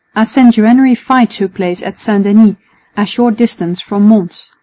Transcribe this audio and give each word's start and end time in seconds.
A 0.15 0.25
sanguinary 0.25 0.95
fight 0.95 1.29
took 1.29 1.53
place 1.53 1.83
at 1.83 1.95
St 1.95 2.23
Denis, 2.23 2.55
a 2.97 3.05
short 3.05 3.37
distance 3.37 3.81
from 3.81 4.07
Mons. 4.07 4.49